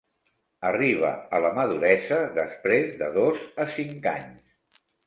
Arriba 0.69 1.11
a 1.39 1.43
la 1.47 1.51
maduresa 1.59 2.19
després 2.41 2.91
de 3.05 3.13
dos 3.23 3.47
a 3.67 3.71
cinc 3.79 4.15
anys. 4.19 4.87